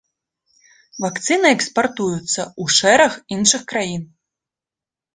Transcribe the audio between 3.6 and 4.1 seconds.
краін.